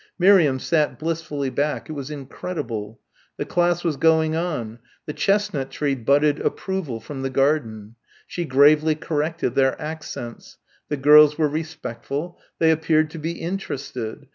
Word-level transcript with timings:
Miriam 0.17 0.57
sat 0.57 0.97
blissfully 0.97 1.51
back. 1.51 1.87
It 1.87 1.91
was 1.93 2.09
incredible. 2.09 2.99
The 3.37 3.45
class 3.45 3.83
was 3.83 3.97
going 3.97 4.35
on. 4.35 4.79
The 5.05 5.13
chestnut 5.13 5.69
tree 5.69 5.93
budded 5.93 6.39
approval 6.39 6.99
from 6.99 7.21
the 7.21 7.29
garden. 7.29 7.93
She 8.25 8.43
gravely 8.45 8.95
corrected 8.95 9.53
their 9.53 9.79
accents. 9.79 10.57
The 10.89 10.97
girls 10.97 11.37
were 11.37 11.47
respectful. 11.47 12.39
They 12.57 12.71
appeared 12.71 13.11
to 13.11 13.19
be 13.19 13.33
interested. 13.33 14.25